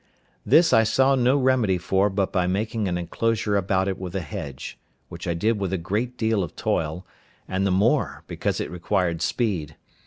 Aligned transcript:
This 0.43 0.73
I 0.73 0.81
saw 0.81 1.13
no 1.13 1.37
remedy 1.37 1.77
for 1.77 2.09
but 2.09 2.33
by 2.33 2.47
making 2.47 2.87
an 2.87 2.97
enclosure 2.97 3.55
about 3.55 3.87
it 3.87 3.99
with 3.99 4.15
a 4.15 4.21
hedge; 4.21 4.79
which 5.09 5.27
I 5.27 5.35
did 5.35 5.59
with 5.59 5.71
a 5.71 5.77
great 5.77 6.17
deal 6.17 6.41
of 6.43 6.55
toil, 6.55 7.05
and 7.47 7.67
the 7.67 7.71
more, 7.71 8.23
because 8.25 8.59
it 8.59 8.71
required 8.71 9.21
speed. 9.21 9.75